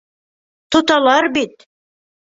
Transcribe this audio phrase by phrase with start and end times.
[0.75, 1.55] Тоталар бит!